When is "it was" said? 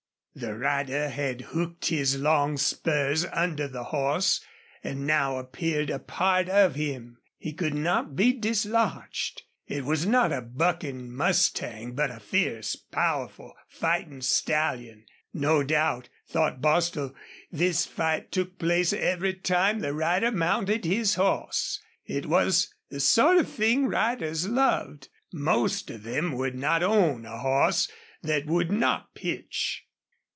22.05-22.73